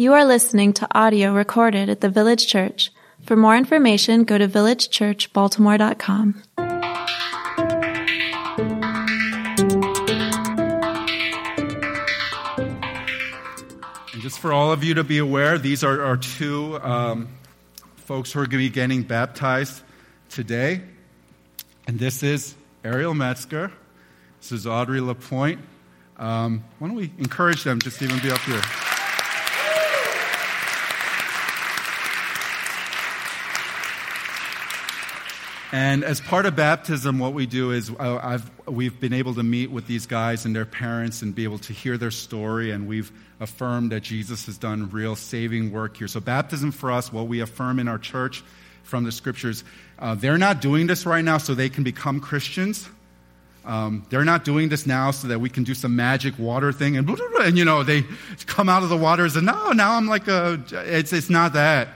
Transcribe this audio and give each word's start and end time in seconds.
You 0.00 0.12
are 0.12 0.24
listening 0.24 0.74
to 0.74 0.86
audio 0.96 1.34
recorded 1.34 1.88
at 1.88 2.00
the 2.00 2.08
Village 2.08 2.46
Church. 2.46 2.92
For 3.24 3.34
more 3.34 3.56
information, 3.56 4.22
go 4.22 4.38
to 4.38 4.46
villagechurchbaltimore.com. 4.46 6.42
And 14.12 14.22
just 14.22 14.38
for 14.38 14.52
all 14.52 14.70
of 14.70 14.84
you 14.84 14.94
to 14.94 15.02
be 15.02 15.18
aware, 15.18 15.58
these 15.58 15.82
are 15.82 16.00
our 16.00 16.16
two 16.16 16.78
um, 16.80 17.26
folks 17.96 18.30
who 18.30 18.38
are 18.38 18.46
going 18.46 18.50
to 18.50 18.58
be 18.58 18.70
getting 18.70 19.02
baptized 19.02 19.82
today. 20.28 20.80
And 21.88 21.98
this 21.98 22.22
is 22.22 22.54
Ariel 22.84 23.14
Metzger. 23.14 23.72
This 24.38 24.52
is 24.52 24.64
Audrey 24.64 25.00
Lapointe. 25.00 25.58
Um, 26.18 26.62
why 26.78 26.86
don't 26.86 26.96
we 26.96 27.10
encourage 27.18 27.64
them 27.64 27.80
just 27.80 27.98
to 27.98 28.04
even 28.04 28.20
be 28.20 28.30
up 28.30 28.38
here? 28.42 28.62
And 35.70 36.02
as 36.02 36.20
part 36.20 36.46
of 36.46 36.56
baptism, 36.56 37.18
what 37.18 37.34
we 37.34 37.44
do 37.44 37.72
is 37.72 37.90
uh, 37.90 38.18
I've, 38.22 38.50
we've 38.66 38.98
been 38.98 39.12
able 39.12 39.34
to 39.34 39.42
meet 39.42 39.70
with 39.70 39.86
these 39.86 40.06
guys 40.06 40.46
and 40.46 40.56
their 40.56 40.64
parents 40.64 41.20
and 41.20 41.34
be 41.34 41.44
able 41.44 41.58
to 41.60 41.74
hear 41.74 41.98
their 41.98 42.10
story, 42.10 42.70
and 42.70 42.88
we've 42.88 43.12
affirmed 43.38 43.92
that 43.92 44.00
Jesus 44.00 44.46
has 44.46 44.56
done 44.56 44.88
real 44.90 45.14
saving 45.14 45.70
work 45.70 45.98
here. 45.98 46.08
So, 46.08 46.20
baptism 46.20 46.72
for 46.72 46.90
us, 46.90 47.12
what 47.12 47.28
we 47.28 47.40
affirm 47.40 47.78
in 47.78 47.86
our 47.86 47.98
church 47.98 48.42
from 48.82 49.04
the 49.04 49.12
scriptures, 49.12 49.62
uh, 49.98 50.14
they're 50.14 50.38
not 50.38 50.62
doing 50.62 50.86
this 50.86 51.04
right 51.04 51.24
now 51.24 51.36
so 51.36 51.54
they 51.54 51.68
can 51.68 51.84
become 51.84 52.20
Christians. 52.20 52.88
Um, 53.66 54.06
they're 54.08 54.24
not 54.24 54.46
doing 54.46 54.70
this 54.70 54.86
now 54.86 55.10
so 55.10 55.28
that 55.28 55.40
we 55.40 55.50
can 55.50 55.64
do 55.64 55.74
some 55.74 55.94
magic 55.94 56.38
water 56.38 56.72
thing 56.72 56.96
and, 56.96 57.06
blah, 57.06 57.16
blah, 57.18 57.28
blah, 57.28 57.44
and 57.44 57.58
you 57.58 57.66
know, 57.66 57.82
they 57.82 58.04
come 58.46 58.70
out 58.70 58.82
of 58.82 58.88
the 58.88 58.96
waters 58.96 59.36
and 59.36 59.44
no, 59.44 59.72
now 59.72 59.92
I'm 59.92 60.06
like 60.06 60.26
a, 60.28 60.62
it's, 60.72 61.12
it's 61.12 61.28
not 61.28 61.52
that. 61.52 61.88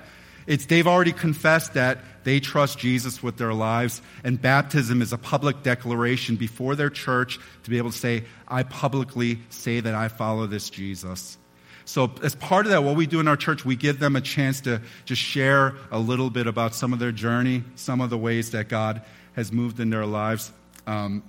It's 0.46 0.66
they've 0.66 0.86
already 0.86 1.12
confessed 1.12 1.74
that 1.74 1.98
they 2.24 2.40
trust 2.40 2.78
Jesus 2.78 3.22
with 3.22 3.36
their 3.36 3.54
lives, 3.54 4.02
and 4.24 4.40
baptism 4.40 5.02
is 5.02 5.12
a 5.12 5.18
public 5.18 5.62
declaration 5.62 6.36
before 6.36 6.76
their 6.76 6.90
church 6.90 7.38
to 7.64 7.70
be 7.70 7.78
able 7.78 7.90
to 7.90 7.98
say, 7.98 8.24
I 8.48 8.62
publicly 8.62 9.38
say 9.50 9.80
that 9.80 9.94
I 9.94 10.08
follow 10.08 10.46
this 10.46 10.70
Jesus. 10.70 11.38
So, 11.84 12.12
as 12.22 12.34
part 12.36 12.66
of 12.66 12.72
that, 12.72 12.84
what 12.84 12.96
we 12.96 13.06
do 13.06 13.18
in 13.18 13.26
our 13.26 13.36
church, 13.36 13.64
we 13.64 13.74
give 13.74 13.98
them 13.98 14.14
a 14.14 14.20
chance 14.20 14.60
to 14.62 14.80
just 15.04 15.20
share 15.20 15.74
a 15.90 15.98
little 15.98 16.30
bit 16.30 16.46
about 16.46 16.74
some 16.74 16.92
of 16.92 17.00
their 17.00 17.10
journey, 17.12 17.64
some 17.74 18.00
of 18.00 18.10
the 18.10 18.18
ways 18.18 18.52
that 18.52 18.68
God 18.68 19.02
has 19.34 19.50
moved 19.50 19.80
in 19.80 19.90
their 19.90 20.06
lives. 20.06 20.52
Um, 20.86 21.22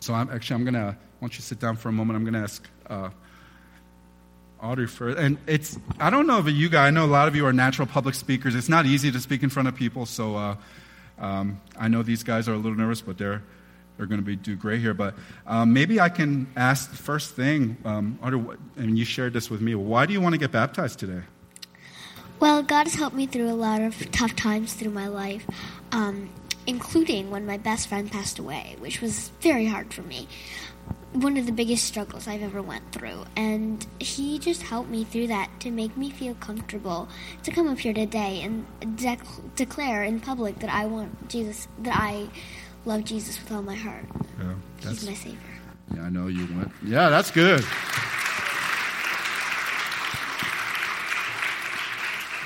so, 0.00 0.14
I'm 0.14 0.30
actually, 0.30 0.54
I'm 0.54 0.64
going 0.64 0.74
to, 0.74 0.96
once 1.20 1.34
you 1.34 1.40
to 1.40 1.42
sit 1.42 1.60
down 1.60 1.76
for 1.76 1.90
a 1.90 1.92
moment, 1.92 2.16
I'm 2.16 2.24
going 2.24 2.34
to 2.34 2.40
ask 2.40 2.66
uh, 2.88 3.10
Audrey 4.64 4.86
first. 4.86 5.18
And 5.18 5.38
it's, 5.46 5.78
I 6.00 6.10
don't 6.10 6.26
know 6.26 6.38
if 6.38 6.48
you 6.48 6.68
guys, 6.68 6.88
I 6.88 6.90
know 6.90 7.04
a 7.04 7.06
lot 7.06 7.28
of 7.28 7.36
you 7.36 7.46
are 7.46 7.52
natural 7.52 7.86
public 7.86 8.14
speakers. 8.14 8.54
It's 8.54 8.68
not 8.68 8.86
easy 8.86 9.12
to 9.12 9.20
speak 9.20 9.42
in 9.42 9.50
front 9.50 9.68
of 9.68 9.76
people, 9.76 10.06
so 10.06 10.36
uh, 10.36 10.56
um, 11.18 11.60
I 11.78 11.88
know 11.88 12.02
these 12.02 12.22
guys 12.22 12.48
are 12.48 12.54
a 12.54 12.56
little 12.56 12.76
nervous, 12.76 13.00
but 13.00 13.18
they're, 13.18 13.42
they're 13.96 14.06
going 14.06 14.20
to 14.20 14.24
be, 14.24 14.36
do 14.36 14.56
great 14.56 14.80
here. 14.80 14.94
But 14.94 15.14
um, 15.46 15.72
maybe 15.72 16.00
I 16.00 16.08
can 16.08 16.46
ask 16.56 16.90
the 16.90 16.96
first 16.96 17.36
thing, 17.36 17.76
um, 17.84 18.18
Audrey, 18.22 18.42
and 18.76 18.98
you 18.98 19.04
shared 19.04 19.34
this 19.34 19.50
with 19.50 19.60
me. 19.60 19.74
Why 19.74 20.06
do 20.06 20.12
you 20.12 20.20
want 20.20 20.32
to 20.32 20.38
get 20.38 20.50
baptized 20.50 20.98
today? 20.98 21.22
Well, 22.40 22.62
God 22.62 22.84
has 22.84 22.94
helped 22.94 23.14
me 23.14 23.26
through 23.26 23.48
a 23.48 23.54
lot 23.54 23.80
of 23.80 24.10
tough 24.10 24.34
times 24.34 24.74
through 24.74 24.90
my 24.90 25.06
life, 25.06 25.46
um, 25.92 26.30
including 26.66 27.30
when 27.30 27.46
my 27.46 27.58
best 27.58 27.88
friend 27.88 28.10
passed 28.10 28.38
away, 28.38 28.76
which 28.80 29.00
was 29.00 29.28
very 29.40 29.66
hard 29.66 29.94
for 29.94 30.02
me 30.02 30.26
one 31.14 31.36
of 31.36 31.46
the 31.46 31.52
biggest 31.52 31.84
struggles 31.84 32.26
I've 32.26 32.42
ever 32.42 32.60
went 32.60 32.90
through, 32.90 33.24
and 33.36 33.86
he 34.00 34.38
just 34.40 34.62
helped 34.62 34.90
me 34.90 35.04
through 35.04 35.28
that 35.28 35.48
to 35.60 35.70
make 35.70 35.96
me 35.96 36.10
feel 36.10 36.34
comfortable 36.34 37.08
to 37.44 37.52
come 37.52 37.68
up 37.68 37.78
here 37.78 37.94
today 37.94 38.42
and 38.42 38.66
declare 39.54 40.02
in 40.02 40.20
public 40.20 40.58
that 40.58 40.70
I 40.70 40.86
want 40.86 41.28
Jesus, 41.28 41.68
that 41.82 41.96
I 41.96 42.28
love 42.84 43.04
Jesus 43.04 43.40
with 43.40 43.52
all 43.52 43.62
my 43.62 43.76
heart. 43.76 44.04
Yeah, 44.40 44.54
He's 44.90 45.06
my 45.06 45.14
savior. 45.14 45.38
Yeah, 45.94 46.02
I 46.02 46.08
know 46.10 46.26
you 46.26 46.48
went. 46.56 46.72
Yeah, 46.84 47.10
that's 47.10 47.30
good. 47.30 47.64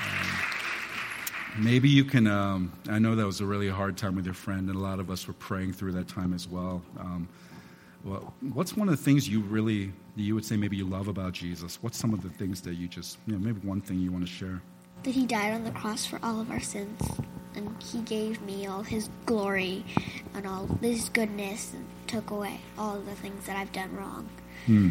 Um, 0.05 1.63
maybe 1.63 1.89
you 1.89 2.05
can. 2.05 2.27
Um, 2.27 2.71
I 2.87 2.99
know 2.99 3.15
that 3.15 3.25
was 3.25 3.41
a 3.41 3.45
really 3.45 3.69
hard 3.69 3.97
time 3.97 4.15
with 4.15 4.25
your 4.25 4.35
friend, 4.35 4.69
and 4.69 4.77
a 4.77 4.81
lot 4.81 4.99
of 4.99 5.09
us 5.09 5.27
were 5.27 5.33
praying 5.33 5.73
through 5.73 5.93
that 5.93 6.07
time 6.07 6.33
as 6.33 6.47
well. 6.47 6.83
Um, 6.99 7.27
well, 8.03 8.33
what's 8.53 8.75
one 8.77 8.87
of 8.87 8.97
the 8.97 9.03
things 9.03 9.27
you 9.27 9.41
really, 9.41 9.91
you 10.15 10.35
would 10.35 10.45
say 10.45 10.55
maybe 10.55 10.77
you 10.77 10.85
love 10.85 11.07
about 11.07 11.33
Jesus? 11.33 11.81
What's 11.81 11.97
some 11.97 12.13
of 12.13 12.21
the 12.21 12.29
things 12.29 12.61
that 12.61 12.75
you 12.75 12.87
just, 12.87 13.17
you 13.27 13.33
know, 13.33 13.39
maybe 13.39 13.59
one 13.67 13.81
thing 13.81 13.99
you 13.99 14.11
want 14.11 14.25
to 14.25 14.31
share? 14.31 14.61
That 15.03 15.11
he 15.11 15.25
died 15.25 15.53
on 15.53 15.63
the 15.63 15.71
cross 15.71 16.05
for 16.05 16.19
all 16.23 16.39
of 16.39 16.49
our 16.51 16.59
sins. 16.59 17.01
And 17.55 17.81
he 17.81 17.99
gave 18.01 18.41
me 18.41 18.67
all 18.67 18.83
his 18.83 19.09
glory 19.25 19.83
and 20.33 20.47
all 20.47 20.67
his 20.81 21.09
goodness 21.09 21.73
and 21.73 21.85
took 22.07 22.29
away 22.29 22.59
all 22.77 22.95
of 22.95 23.05
the 23.05 23.15
things 23.15 23.45
that 23.47 23.57
I've 23.57 23.71
done 23.71 23.93
wrong. 23.95 24.29
Hmm. 24.65 24.89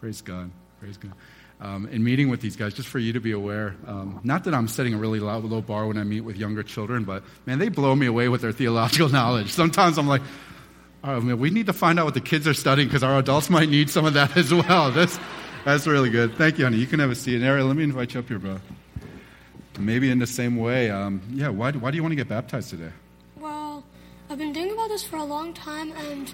Praise 0.00 0.20
God. 0.20 0.50
Praise 0.80 0.96
God. 0.96 1.12
Um, 1.60 1.86
in 1.88 2.02
meeting 2.02 2.30
with 2.30 2.40
these 2.40 2.56
guys, 2.56 2.72
just 2.72 2.88
for 2.88 2.98
you 2.98 3.12
to 3.12 3.20
be 3.20 3.32
aware, 3.32 3.76
um, 3.86 4.20
not 4.24 4.44
that 4.44 4.54
I'm 4.54 4.66
setting 4.66 4.94
a 4.94 4.98
really 4.98 5.20
low, 5.20 5.38
low 5.38 5.60
bar 5.60 5.86
when 5.86 5.98
I 5.98 6.04
meet 6.04 6.22
with 6.22 6.36
younger 6.36 6.62
children, 6.62 7.04
but 7.04 7.22
man, 7.44 7.58
they 7.58 7.68
blow 7.68 7.94
me 7.94 8.06
away 8.06 8.28
with 8.28 8.40
their 8.40 8.52
theological 8.52 9.08
knowledge. 9.10 9.52
Sometimes 9.52 9.98
I'm 9.98 10.08
like, 10.08 10.22
I 11.02 11.18
mean, 11.18 11.38
we 11.38 11.50
need 11.50 11.66
to 11.66 11.72
find 11.72 11.98
out 11.98 12.04
what 12.04 12.14
the 12.14 12.20
kids 12.20 12.46
are 12.46 12.54
studying 12.54 12.88
because 12.88 13.02
our 13.02 13.18
adults 13.18 13.50
might 13.56 13.68
need 13.68 13.90
some 13.90 14.04
of 14.04 14.14
that 14.14 14.36
as 14.36 14.52
well. 14.52 14.90
That's, 14.90 15.18
that's 15.64 15.86
really 15.86 16.10
good. 16.10 16.34
Thank 16.34 16.58
you, 16.58 16.64
honey. 16.64 16.78
You 16.78 16.86
can 16.86 17.00
have 17.00 17.10
a 17.10 17.14
seat. 17.14 17.36
And 17.36 17.44
Ariel, 17.44 17.66
let 17.66 17.76
me 17.76 17.84
invite 17.84 18.14
you 18.14 18.20
up 18.20 18.28
here, 18.28 18.38
bro. 18.38 18.60
Maybe 19.78 20.10
in 20.10 20.18
the 20.18 20.26
same 20.26 20.56
way, 20.56 20.90
um, 20.90 21.22
yeah, 21.32 21.48
why, 21.48 21.72
why 21.72 21.90
do 21.90 21.96
you 21.96 22.02
want 22.02 22.12
to 22.12 22.16
get 22.16 22.28
baptized 22.28 22.68
today? 22.68 22.90
Well, 23.38 23.82
I've 24.28 24.36
been 24.36 24.52
thinking 24.52 24.74
about 24.74 24.88
this 24.88 25.02
for 25.02 25.16
a 25.16 25.24
long 25.24 25.54
time, 25.54 25.92
and 25.92 26.32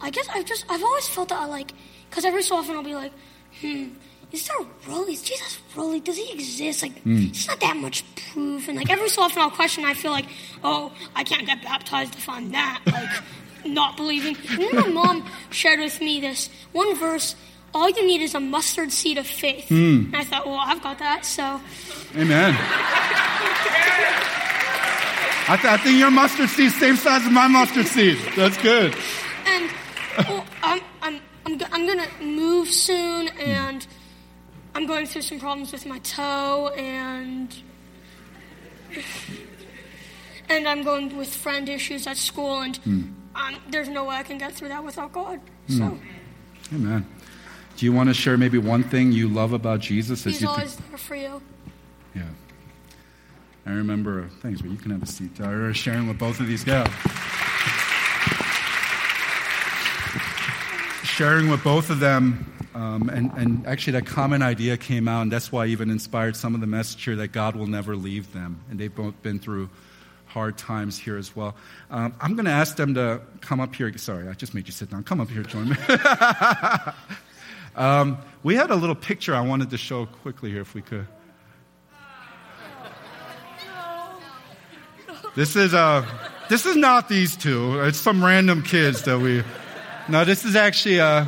I 0.00 0.10
guess 0.10 0.28
I've 0.34 0.46
just, 0.46 0.64
I've 0.68 0.82
always 0.82 1.06
felt 1.06 1.28
that 1.28 1.40
I 1.40 1.44
like, 1.46 1.72
because 2.10 2.24
every 2.24 2.42
so 2.42 2.56
often 2.56 2.74
I'll 2.74 2.82
be 2.82 2.96
like, 2.96 3.12
hmm, 3.60 3.90
is 4.32 4.48
there 4.48 4.66
really, 4.88 5.12
is 5.12 5.22
Jesus 5.22 5.60
really, 5.76 6.00
does 6.00 6.16
he 6.16 6.32
exist? 6.32 6.82
Like, 6.82 7.04
mm. 7.04 7.28
it's 7.28 7.46
not 7.46 7.60
that 7.60 7.76
much 7.76 8.04
proof. 8.32 8.66
And 8.66 8.76
like 8.76 8.90
every 8.90 9.08
so 9.08 9.22
often 9.22 9.42
I'll 9.42 9.50
question, 9.50 9.84
I 9.84 9.94
feel 9.94 10.10
like, 10.10 10.26
oh, 10.64 10.92
I 11.14 11.22
can't 11.22 11.46
get 11.46 11.62
baptized 11.62 12.16
if 12.16 12.28
I'm 12.28 12.50
that. 12.50 12.80
Like, 12.84 13.22
not 13.66 13.96
believing. 13.96 14.36
And 14.50 14.60
then 14.60 14.74
my 14.74 14.88
mom 14.88 15.26
shared 15.50 15.80
with 15.80 16.00
me 16.00 16.20
this 16.20 16.48
one 16.72 16.96
verse 16.96 17.34
all 17.76 17.90
you 17.90 18.06
need 18.06 18.22
is 18.22 18.34
a 18.34 18.40
mustard 18.40 18.90
seed 18.90 19.18
of 19.18 19.26
faith. 19.26 19.66
Mm. 19.68 20.06
And 20.06 20.16
I 20.16 20.24
thought, 20.24 20.46
well, 20.46 20.58
I've 20.58 20.82
got 20.82 20.98
that, 20.98 21.26
so. 21.26 21.60
Amen. 22.16 22.56
I, 25.48 25.56
th- 25.60 25.72
I, 25.74 25.76
think 25.76 25.98
your 25.98 26.10
mustard 26.10 26.48
seed 26.48 26.72
same 26.72 26.96
size 26.96 27.22
as 27.26 27.30
my 27.30 27.46
mustard 27.46 27.86
seed. 27.86 28.18
That's 28.34 28.56
good. 28.56 28.96
And 29.44 29.70
well, 30.26 30.46
I'm, 30.62 30.80
I'm, 31.02 31.20
I'm, 31.44 31.60
I'm 31.70 31.86
going 31.86 32.00
to 32.00 32.24
move 32.24 32.68
soon, 32.68 33.28
and 33.28 33.86
I'm 34.74 34.86
going 34.86 35.06
through 35.06 35.22
some 35.22 35.38
problems 35.38 35.72
with 35.72 35.84
my 35.84 35.98
toe, 35.98 36.68
and 36.76 37.54
and 40.48 40.66
I'm 40.66 40.82
going 40.82 41.14
with 41.16 41.28
friend 41.28 41.68
issues 41.68 42.06
at 42.06 42.16
school, 42.16 42.60
and 42.62 42.82
mm 42.82 43.15
um, 43.36 43.56
there's 43.70 43.88
no 43.88 44.04
way 44.04 44.16
I 44.16 44.22
can 44.22 44.38
get 44.38 44.52
through 44.54 44.68
that 44.68 44.82
without 44.82 45.12
God. 45.12 45.40
So. 45.68 45.74
Mm. 45.74 45.98
Amen. 46.74 47.06
Do 47.76 47.84
you 47.84 47.92
want 47.92 48.08
to 48.08 48.14
share 48.14 48.38
maybe 48.38 48.58
one 48.58 48.82
thing 48.82 49.12
you 49.12 49.28
love 49.28 49.52
about 49.52 49.80
Jesus? 49.80 50.24
He's 50.24 50.40
you 50.40 50.48
always 50.48 50.76
there 50.76 50.98
for 50.98 51.14
you. 51.14 51.42
Yeah. 52.14 52.22
I 53.66 53.72
remember, 53.72 54.28
thanks, 54.40 54.62
but 54.62 54.70
you 54.70 54.76
can 54.78 54.92
have 54.92 55.02
a 55.02 55.06
seat. 55.06 55.40
I 55.40 55.50
remember 55.50 55.74
sharing 55.74 56.08
with 56.08 56.18
both 56.18 56.40
of 56.40 56.46
these 56.46 56.64
guys. 56.64 56.90
sharing 61.04 61.48
with 61.48 61.64
both 61.64 61.88
of 61.88 61.98
them, 61.98 62.52
um, 62.74 63.08
and, 63.08 63.30
and 63.38 63.66
actually 63.66 63.94
that 63.94 64.06
common 64.06 64.42
idea 64.42 64.76
came 64.76 65.08
out, 65.08 65.22
and 65.22 65.32
that's 65.32 65.50
why 65.50 65.64
I 65.64 65.68
even 65.68 65.90
inspired 65.90 66.36
some 66.36 66.54
of 66.54 66.60
the 66.60 66.66
message 66.66 67.02
here 67.02 67.16
that 67.16 67.28
God 67.28 67.56
will 67.56 67.66
never 67.66 67.96
leave 67.96 68.32
them. 68.32 68.60
And 68.70 68.78
they've 68.78 68.94
both 68.94 69.20
been 69.22 69.38
through 69.38 69.70
hard 70.26 70.58
times 70.58 70.98
here 70.98 71.16
as 71.16 71.34
well. 71.34 71.54
Um, 71.90 72.14
I'm 72.20 72.34
going 72.34 72.46
to 72.46 72.52
ask 72.52 72.76
them 72.76 72.94
to 72.94 73.20
come 73.40 73.60
up 73.60 73.74
here. 73.74 73.96
Sorry, 73.96 74.28
I 74.28 74.34
just 74.34 74.54
made 74.54 74.66
you 74.66 74.72
sit 74.72 74.90
down. 74.90 75.04
Come 75.04 75.20
up 75.20 75.30
here, 75.30 75.42
join 75.42 75.70
me. 75.70 75.76
um, 77.76 78.18
we 78.42 78.54
had 78.54 78.70
a 78.70 78.76
little 78.76 78.94
picture 78.94 79.34
I 79.34 79.40
wanted 79.40 79.70
to 79.70 79.78
show 79.78 80.06
quickly 80.06 80.50
here, 80.50 80.62
if 80.62 80.74
we 80.74 80.82
could. 80.82 81.06
This 85.34 85.54
is 85.54 85.74
uh, 85.74 86.06
this 86.48 86.64
is 86.64 86.76
not 86.76 87.10
these 87.10 87.36
two. 87.36 87.80
It's 87.80 87.98
some 87.98 88.24
random 88.24 88.62
kids 88.62 89.02
that 89.02 89.18
we. 89.18 89.42
No, 90.08 90.24
this 90.24 90.46
is 90.46 90.56
actually 90.56 91.00
uh, 91.00 91.26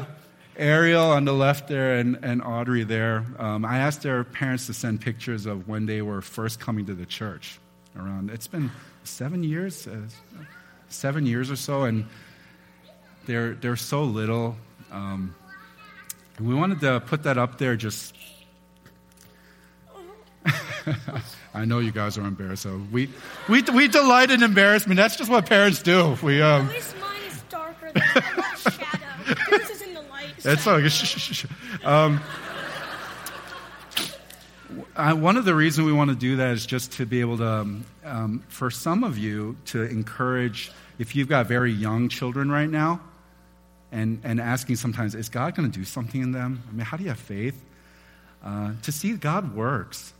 Ariel 0.56 1.10
on 1.10 1.26
the 1.26 1.34
left 1.34 1.68
there 1.68 1.98
and, 1.98 2.18
and 2.22 2.42
Audrey 2.42 2.84
there. 2.84 3.26
Um, 3.38 3.66
I 3.66 3.80
asked 3.80 4.02
their 4.02 4.24
parents 4.24 4.66
to 4.66 4.72
send 4.72 5.02
pictures 5.02 5.44
of 5.44 5.68
when 5.68 5.84
they 5.84 6.00
were 6.00 6.22
first 6.22 6.58
coming 6.58 6.86
to 6.86 6.94
the 6.94 7.04
church. 7.04 7.58
Around 7.96 8.31
it's 8.31 8.46
been 8.46 8.70
seven 9.05 9.43
years, 9.43 9.87
uh, 9.87 9.96
seven 10.88 11.26
years 11.26 11.50
or 11.50 11.56
so, 11.56 11.85
and 11.85 12.06
they're, 13.26 13.55
they're 13.55 13.76
so 13.76 14.05
little. 14.05 14.56
Um, 14.93 15.35
we 16.40 16.55
wanted 16.55 16.81
to 16.81 17.00
put 17.00 17.25
that 17.25 17.38
up 17.38 17.58
there 17.58 17.76
just 17.76 18.14
I 21.55 21.64
know 21.64 21.79
you 21.79 21.93
guys 21.93 22.19
are 22.19 22.23
embarrassed. 22.23 22.62
So 22.62 22.81
we, 22.93 23.08
we, 23.49 23.62
we 23.62 23.88
delight 23.88 24.31
in 24.31 24.43
embarrassment. 24.43 24.96
That's 24.96 25.17
just 25.17 25.31
what 25.31 25.46
parents 25.46 25.82
do. 25.82 26.17
We, 26.23 26.41
um, 26.41 26.67
At 26.67 26.73
least 26.73 26.94
mine 27.00 27.11
is 27.29 27.43
darker 27.49 27.93
than 27.93 28.02
shadow. 28.02 29.50
Yours 29.50 29.70
is 29.70 29.82
in 29.82 29.94
the 29.94 30.02
light. 30.02 30.37
That's 30.43 30.67
all. 30.67 30.81
Shh, 30.81 31.06
shh, 31.06 31.34
shh. 31.34 31.46
Um, 31.84 32.20
I, 34.98 35.12
one 35.12 35.36
of 35.36 35.44
the 35.44 35.54
reasons 35.54 35.86
we 35.86 35.92
want 35.92 36.10
to 36.10 36.16
do 36.16 36.36
that 36.36 36.50
is 36.54 36.66
just 36.66 36.90
to 36.94 37.06
be 37.06 37.20
able 37.20 37.38
to, 37.38 37.46
um, 37.48 37.84
um, 38.04 38.44
for 38.48 38.68
some 38.68 39.04
of 39.04 39.16
you, 39.16 39.56
to 39.66 39.84
encourage, 39.84 40.72
if 40.98 41.14
you've 41.14 41.28
got 41.28 41.46
very 41.46 41.70
young 41.70 42.08
children 42.08 42.50
right 42.50 42.68
now, 42.68 43.00
and, 43.92 44.20
and 44.24 44.40
asking 44.40 44.74
sometimes, 44.74 45.14
is 45.14 45.28
God 45.28 45.54
going 45.54 45.70
to 45.70 45.78
do 45.78 45.84
something 45.84 46.20
in 46.20 46.32
them? 46.32 46.64
I 46.68 46.72
mean, 46.72 46.84
how 46.84 46.96
do 46.96 47.04
you 47.04 47.10
have 47.10 47.18
faith? 47.18 47.64
Uh, 48.44 48.72
to 48.82 48.90
see 48.90 49.12
God 49.12 49.54
works. 49.54 50.12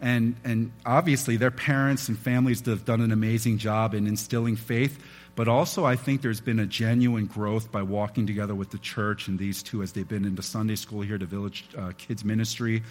And, 0.00 0.36
and 0.44 0.70
obviously, 0.84 1.36
their 1.36 1.50
parents 1.50 2.08
and 2.08 2.16
families 2.16 2.64
have 2.66 2.84
done 2.84 3.00
an 3.00 3.10
amazing 3.10 3.58
job 3.58 3.92
in 3.92 4.06
instilling 4.06 4.54
faith, 4.54 5.02
but 5.34 5.48
also 5.48 5.84
I 5.84 5.96
think 5.96 6.22
there's 6.22 6.40
been 6.40 6.60
a 6.60 6.66
genuine 6.66 7.26
growth 7.26 7.72
by 7.72 7.82
walking 7.82 8.24
together 8.26 8.54
with 8.54 8.70
the 8.70 8.78
church 8.78 9.26
and 9.26 9.36
these 9.36 9.64
two 9.64 9.82
as 9.82 9.92
they've 9.92 10.06
been 10.06 10.24
into 10.24 10.42
Sunday 10.42 10.76
school 10.76 11.00
here 11.00 11.18
to 11.18 11.26
Village 11.26 11.64
uh, 11.76 11.90
Kids 11.98 12.24
Ministry. 12.24 12.84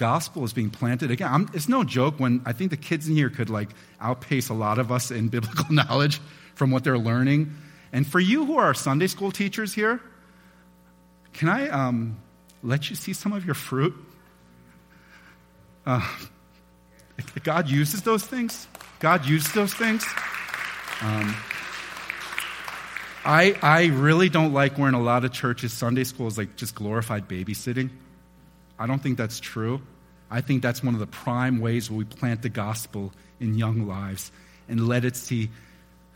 Gospel 0.00 0.44
is 0.44 0.54
being 0.54 0.70
planted. 0.70 1.10
Again, 1.10 1.28
I'm, 1.30 1.50
it's 1.52 1.68
no 1.68 1.84
joke 1.84 2.18
when 2.18 2.40
I 2.46 2.52
think 2.52 2.70
the 2.70 2.78
kids 2.78 3.06
in 3.06 3.14
here 3.14 3.28
could 3.28 3.50
like 3.50 3.68
outpace 4.00 4.48
a 4.48 4.54
lot 4.54 4.78
of 4.78 4.90
us 4.90 5.10
in 5.10 5.28
biblical 5.36 5.66
knowledge 5.70 6.22
from 6.54 6.70
what 6.70 6.84
they're 6.84 6.98
learning. 6.98 7.54
And 7.92 8.06
for 8.06 8.18
you 8.18 8.46
who 8.46 8.56
are 8.56 8.72
Sunday 8.72 9.08
school 9.08 9.30
teachers 9.30 9.74
here, 9.74 10.00
can 11.34 11.50
I 11.50 11.68
um, 11.68 12.18
let 12.62 12.88
you 12.88 12.96
see 12.96 13.12
some 13.12 13.34
of 13.34 13.44
your 13.44 13.54
fruit? 13.54 13.94
Uh, 15.84 16.00
God 17.42 17.68
uses 17.68 18.00
those 18.00 18.24
things. 18.24 18.68
God 19.00 19.26
uses 19.26 19.52
those 19.52 19.74
things. 19.74 20.02
Um, 21.02 21.36
I, 23.22 23.54
I 23.60 23.86
really 23.88 24.30
don't 24.30 24.54
like 24.54 24.78
where 24.78 24.88
in 24.88 24.94
a 24.94 25.02
lot 25.02 25.26
of 25.26 25.32
churches 25.32 25.74
Sunday 25.74 26.04
school 26.04 26.26
is 26.26 26.38
like 26.38 26.56
just 26.56 26.74
glorified 26.74 27.28
babysitting. 27.28 27.90
I 28.80 28.86
don't 28.86 29.00
think 29.00 29.18
that's 29.18 29.38
true. 29.38 29.82
I 30.30 30.40
think 30.40 30.62
that's 30.62 30.82
one 30.82 30.94
of 30.94 31.00
the 31.00 31.06
prime 31.06 31.60
ways 31.60 31.90
where 31.90 31.98
we 31.98 32.04
plant 32.04 32.40
the 32.40 32.48
gospel 32.48 33.12
in 33.38 33.54
young 33.54 33.86
lives 33.86 34.32
and 34.68 34.88
let 34.88 35.04
it 35.04 35.16
see 35.16 35.50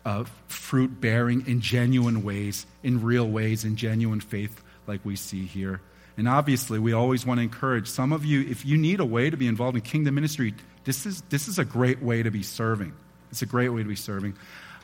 uh, 0.07 0.25
fruit 0.49 1.01
bearing 1.01 1.47
in 1.47 1.61
genuine 1.61 2.23
ways, 2.23 2.67
in 2.83 3.03
real 3.03 3.29
ways, 3.29 3.65
in 3.65 3.77
genuine 3.77 4.21
faith, 4.21 4.63
like 4.87 5.05
we 5.05 5.15
see 5.15 5.45
here. 5.45 5.83
And 6.17 6.27
obviously, 6.27 6.79
we 6.79 6.93
always 6.93 7.27
want 7.27 7.39
to 7.39 7.43
encourage 7.43 7.89
some 7.89 8.13
of 8.13 8.25
you, 8.25 8.41
if 8.49 8.65
you 8.65 8.79
need 8.79 9.01
a 9.01 9.05
way 9.05 9.29
to 9.29 9.37
be 9.37 9.47
involved 9.47 9.77
in 9.77 9.83
kingdom 9.83 10.15
ministry, 10.15 10.55
this 10.85 11.05
is, 11.05 11.23
this 11.29 11.49
is 11.49 11.59
a 11.59 11.65
great 11.65 12.03
way 12.03 12.23
to 12.23 12.31
be 12.31 12.43
serving. 12.43 12.95
It's 13.31 13.43
a 13.43 13.47
great 13.47 13.71
way 13.71 13.83
to 13.83 13.89
be 13.89 13.97
serving. 13.97 14.37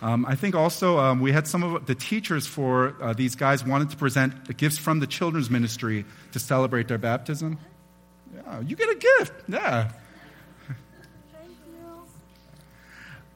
Um, 0.02 0.24
I 0.26 0.34
think 0.34 0.54
also 0.54 0.98
um, 0.98 1.20
we 1.20 1.30
had 1.30 1.46
some 1.46 1.62
of 1.62 1.86
the 1.86 1.94
teachers 1.94 2.46
for 2.46 2.96
uh, 3.00 3.12
these 3.12 3.36
guys 3.36 3.64
wanted 3.64 3.90
to 3.90 3.96
present 3.96 4.56
gifts 4.56 4.78
from 4.78 4.98
the 4.98 5.06
children's 5.06 5.50
ministry 5.50 6.06
to 6.32 6.38
celebrate 6.38 6.88
their 6.88 6.98
baptism. 6.98 7.58
Yeah, 8.34 8.60
you 8.60 8.76
get 8.76 8.88
a 8.90 8.94
gift. 8.94 9.32
Yeah. 9.48 9.90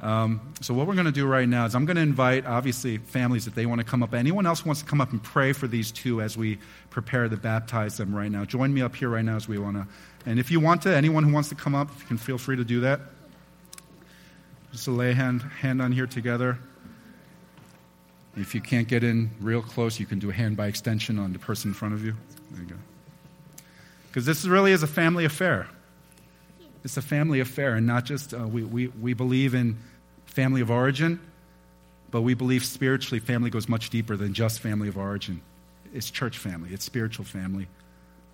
Um, 0.04 0.52
so 0.60 0.74
what 0.74 0.86
we're 0.86 0.94
going 0.94 1.06
to 1.06 1.12
do 1.12 1.26
right 1.26 1.48
now 1.48 1.64
is 1.64 1.74
I'm 1.74 1.86
going 1.86 1.96
to 1.96 2.02
invite, 2.02 2.44
obviously, 2.44 2.98
families 2.98 3.46
if 3.46 3.54
they 3.54 3.64
want 3.64 3.80
to 3.80 3.86
come 3.86 4.02
up. 4.02 4.12
Anyone 4.12 4.44
else 4.44 4.64
wants 4.64 4.82
to 4.82 4.86
come 4.86 5.00
up 5.00 5.12
and 5.12 5.22
pray 5.22 5.54
for 5.54 5.66
these 5.66 5.90
two 5.90 6.20
as 6.20 6.36
we 6.36 6.58
prepare 6.90 7.26
to 7.26 7.36
baptize 7.38 7.96
them 7.96 8.14
right 8.14 8.30
now. 8.30 8.44
Join 8.44 8.74
me 8.74 8.82
up 8.82 8.94
here 8.94 9.08
right 9.08 9.24
now 9.24 9.36
as 9.36 9.48
we 9.48 9.58
want 9.58 9.76
to. 9.78 9.86
And 10.26 10.38
if 10.38 10.50
you 10.50 10.60
want 10.60 10.82
to, 10.82 10.94
anyone 10.94 11.24
who 11.24 11.32
wants 11.32 11.48
to 11.48 11.54
come 11.54 11.74
up, 11.74 11.88
you 11.98 12.04
can 12.04 12.18
feel 12.18 12.36
free 12.36 12.56
to 12.56 12.64
do 12.64 12.80
that. 12.80 13.00
Just 14.72 14.88
lay 14.88 15.14
hand, 15.14 15.40
hand 15.40 15.80
on 15.80 15.90
here 15.90 16.06
together. 16.06 16.58
If 18.36 18.54
you 18.54 18.60
can't 18.60 18.88
get 18.88 19.04
in 19.04 19.30
real 19.40 19.62
close, 19.62 19.98
you 19.98 20.04
can 20.04 20.18
do 20.18 20.28
a 20.28 20.34
hand 20.34 20.56
by 20.56 20.66
extension 20.66 21.18
on 21.18 21.32
the 21.32 21.38
person 21.38 21.70
in 21.70 21.74
front 21.74 21.94
of 21.94 22.04
you. 22.04 22.14
There 22.50 22.62
you 22.62 22.68
go. 22.68 22.76
Because 24.14 24.26
this 24.26 24.44
really 24.44 24.70
is 24.70 24.84
a 24.84 24.86
family 24.86 25.24
affair. 25.24 25.66
It's 26.84 26.96
a 26.96 27.02
family 27.02 27.40
affair, 27.40 27.74
and 27.74 27.84
not 27.84 28.04
just, 28.04 28.32
uh, 28.32 28.46
we, 28.46 28.62
we, 28.62 28.86
we 28.86 29.12
believe 29.12 29.56
in 29.56 29.76
family 30.26 30.60
of 30.60 30.70
origin, 30.70 31.18
but 32.12 32.20
we 32.20 32.34
believe 32.34 32.64
spiritually 32.64 33.18
family 33.18 33.50
goes 33.50 33.68
much 33.68 33.90
deeper 33.90 34.16
than 34.16 34.32
just 34.32 34.60
family 34.60 34.86
of 34.86 34.96
origin. 34.96 35.40
It's 35.92 36.12
church 36.12 36.38
family, 36.38 36.70
it's 36.72 36.84
spiritual 36.84 37.24
family. 37.24 37.66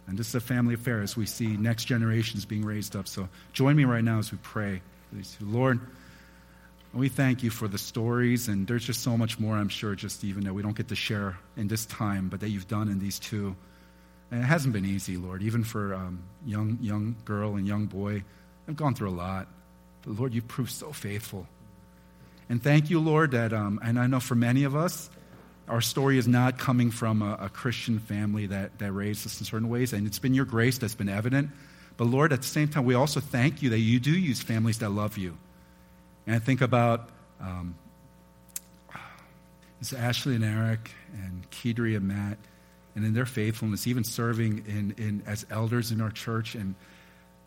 And 0.07 0.19
this 0.19 0.29
is 0.29 0.35
a 0.35 0.41
family 0.41 0.75
affair 0.75 1.01
as 1.01 1.17
we 1.17 1.25
see 1.25 1.57
next 1.57 1.87
generations 1.87 2.45
being 2.45 2.67
raised 2.67 2.95
up. 2.95 3.09
So 3.09 3.31
join 3.55 3.75
me 3.75 3.87
right 3.87 4.05
now 4.05 4.19
as 4.19 4.31
we 4.31 4.37
pray. 4.43 4.83
Lord, 5.41 5.81
we 6.93 7.09
thank 7.09 7.43
you 7.43 7.49
for 7.49 7.69
the 7.69 7.79
stories, 7.79 8.49
and 8.49 8.67
there's 8.67 8.85
just 8.85 9.03
so 9.03 9.17
much 9.17 9.41
more, 9.41 9.57
I'm 9.57 9.71
sure, 9.71 9.95
just 9.95 10.25
even 10.25 10.45
that 10.45 10.53
we 10.53 10.61
don't 10.61 10.77
get 10.77 10.89
to 10.89 10.95
share 10.95 11.39
in 11.57 11.69
this 11.69 11.87
time, 11.87 12.29
but 12.29 12.41
that 12.41 12.51
you've 12.51 12.69
done 12.69 12.91
in 12.91 12.99
these 12.99 13.19
two. 13.19 13.57
And 14.31 14.43
it 14.43 14.47
hasn't 14.47 14.73
been 14.73 14.87
easy, 14.87 15.17
Lord, 15.17 15.43
even 15.43 15.65
for 15.65 15.95
um, 15.95 16.23
young, 16.47 16.79
young 16.81 17.17
girl 17.25 17.57
and 17.57 17.67
young 17.67 17.87
boy. 17.87 18.23
I've 18.69 18.77
gone 18.77 18.95
through 18.95 19.11
a 19.11 19.13
lot. 19.13 19.49
But 20.03 20.19
Lord, 20.19 20.35
you've 20.35 20.49
proved 20.49 20.71
so 20.71 20.93
faithful. 20.93 21.47
And 22.49 22.63
thank 22.63 22.91
you, 22.91 23.01
Lord, 23.01 23.33
that, 23.33 23.53
um, 23.53 23.81
and 23.83 23.99
I 23.99 24.07
know 24.07 24.21
for 24.21 24.35
many 24.35 24.65
of 24.65 24.75
us, 24.75 25.11
our 25.69 25.81
story 25.81 26.19
is 26.19 26.27
not 26.27 26.59
coming 26.59 26.91
from 26.91 27.23
a, 27.23 27.39
a, 27.43 27.49
Christian 27.49 28.01
family 28.01 28.47
that, 28.47 28.81
that 28.81 28.91
raised 28.91 29.25
us 29.25 29.39
in 29.39 29.47
certain 29.47 29.69
ways, 29.69 29.93
and 29.93 30.05
it's 30.05 30.19
been 30.19 30.35
your 30.35 30.45
grace 30.45 30.79
that's 30.79 30.97
been 30.97 31.09
evident. 31.09 31.51
But 31.97 32.07
Lord, 32.07 32.33
at 32.33 32.43
the 32.43 32.49
same 32.49 32.67
time, 32.67 32.85
we 32.85 32.95
also 32.95 33.21
thank 33.21 33.63
you 33.63 33.71
that 33.71 33.79
you 33.79 34.01
do 34.01 34.11
use 34.11 34.43
families 34.43 34.79
that 34.79 34.91
love 34.91 35.17
you. 35.17 35.37
And 36.27 36.35
I 36.35 36.41
think 36.41 36.61
about 36.61 37.09
um, 37.41 37.77
it's 39.81 39.93
Ashley 39.93 40.35
and 40.35 40.45
Eric 40.45 40.91
and 41.13 41.49
Kedri 41.51 41.97
and 41.97 42.09
Matt, 42.09 42.39
and 42.95 43.05
in 43.05 43.15
their 43.15 43.27
faithfulness, 43.27 43.87
even 43.87 44.05
serving 44.05 44.65
in, 44.67 44.95
in, 44.99 45.23
as 45.27 45.47
elders 45.51 45.93
in 45.93 46.01
our 46.01 46.11
church. 46.11 46.55
And 46.55 46.75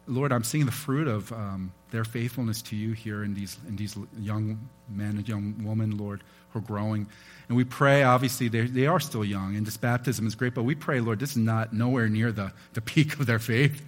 Lord, 0.07 0.31
I'm 0.31 0.43
seeing 0.43 0.65
the 0.65 0.71
fruit 0.71 1.07
of 1.07 1.31
um, 1.31 1.71
their 1.91 2.03
faithfulness 2.03 2.61
to 2.63 2.75
you 2.75 2.93
here 2.93 3.23
in 3.23 3.33
these, 3.33 3.57
in 3.67 3.75
these 3.75 3.95
young 4.19 4.59
men 4.89 5.17
and 5.17 5.27
young 5.27 5.55
women, 5.63 5.97
Lord, 5.97 6.23
who 6.49 6.59
are 6.59 6.61
growing. 6.61 7.07
And 7.47 7.57
we 7.57 7.63
pray, 7.63 8.03
obviously, 8.03 8.47
they 8.47 8.87
are 8.87 8.99
still 8.99 9.25
young, 9.25 9.55
and 9.55 9.65
this 9.65 9.77
baptism 9.77 10.27
is 10.27 10.35
great, 10.35 10.53
but 10.53 10.63
we 10.63 10.75
pray, 10.75 10.99
Lord, 10.99 11.19
this 11.19 11.31
is 11.31 11.37
not 11.37 11.73
nowhere 11.73 12.07
near 12.07 12.31
the, 12.31 12.51
the 12.73 12.81
peak 12.81 13.19
of 13.19 13.25
their 13.25 13.39
faith. 13.39 13.83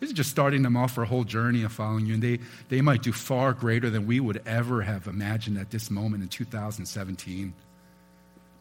This 0.00 0.10
is 0.10 0.16
just 0.16 0.30
starting 0.30 0.62
them 0.62 0.76
off 0.76 0.92
for 0.92 1.02
a 1.02 1.06
whole 1.06 1.24
journey 1.24 1.64
of 1.64 1.72
following 1.72 2.06
you, 2.06 2.14
and 2.14 2.22
they, 2.22 2.38
they 2.68 2.80
might 2.80 3.02
do 3.02 3.12
far 3.12 3.52
greater 3.52 3.90
than 3.90 4.06
we 4.06 4.20
would 4.20 4.42
ever 4.46 4.82
have 4.82 5.08
imagined 5.08 5.58
at 5.58 5.70
this 5.70 5.90
moment 5.90 6.22
in 6.22 6.28
2017. 6.28 7.52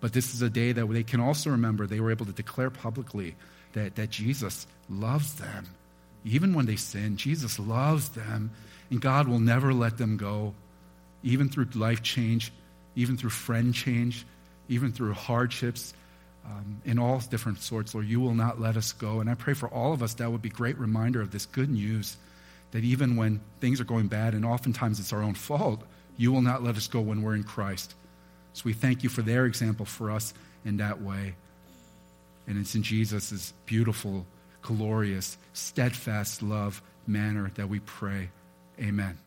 But 0.08 0.14
this 0.14 0.34
is 0.34 0.42
a 0.42 0.50
day 0.50 0.72
that 0.72 0.86
they 0.86 1.04
can 1.04 1.20
also 1.20 1.50
remember 1.50 1.86
they 1.86 2.00
were 2.00 2.12
able 2.12 2.26
to 2.28 2.32
declare 2.32 2.70
publicly 2.70 3.36
that, 3.74 3.96
that 3.96 4.10
Jesus 4.10 4.66
loves 4.90 5.34
them 5.34 5.68
even 6.24 6.54
when 6.54 6.66
they 6.66 6.78
sin. 6.78 7.18
Jesus 7.18 7.60
loves 7.60 8.08
them, 8.08 8.52
and 8.90 9.02
God 9.02 9.28
will 9.28 9.40
never 9.40 9.74
let 9.74 9.98
them 9.98 10.16
go, 10.16 10.54
even 11.24 11.50
through 11.50 11.68
life 11.76 12.04
change, 12.04 12.54
even 12.96 13.18
through 13.18 13.32
friend 13.32 13.74
change, 13.74 14.26
even 14.70 14.94
through 14.94 15.12
hardships. 15.12 15.94
Um, 16.46 16.82
in 16.86 17.00
all 17.00 17.20
different 17.20 17.60
sorts, 17.60 17.94
Lord, 17.94 18.08
you 18.08 18.22
will 18.22 18.34
not 18.34 18.62
let 18.62 18.78
us 18.78 18.94
go. 18.94 19.20
And 19.20 19.30
I 19.30 19.34
pray 19.34 19.56
for 19.56 19.68
all 19.68 19.92
of 19.92 20.02
us 20.02 20.14
that 20.14 20.32
would 20.32 20.42
be 20.42 20.48
a 20.48 20.54
great 20.54 20.78
reminder 20.78 21.20
of 21.20 21.32
this 21.32 21.46
good 21.46 21.70
news 21.70 22.16
that 22.72 22.86
even 22.86 23.18
when 23.18 23.42
things 23.60 23.82
are 23.82 23.84
going 23.84 24.08
bad, 24.08 24.36
and 24.36 24.46
oftentimes 24.46 25.02
it's 25.02 25.12
our 25.12 25.22
own 25.22 25.34
fault, 25.34 25.84
you 26.16 26.32
will 26.32 26.42
not 26.42 26.64
let 26.64 26.78
us 26.78 26.88
go 26.88 27.02
when 27.02 27.24
we're 27.24 27.36
in 27.36 27.44
Christ. 27.44 27.94
So 28.58 28.64
we 28.66 28.74
thank 28.74 29.04
you 29.04 29.10
for 29.10 29.22
their 29.22 29.46
example 29.46 29.86
for 29.86 30.10
us 30.10 30.34
in 30.66 30.78
that 30.78 31.00
way. 31.00 31.36
And 32.48 32.58
it's 32.58 32.74
in 32.74 32.82
Jesus' 32.82 33.54
beautiful 33.68 34.26
glorious, 34.64 35.38
steadfast 35.54 36.42
love 36.42 36.82
manner 37.06 37.52
that 37.54 37.70
we 37.70 37.82
pray. 37.82 38.32
Amen. 38.80 39.27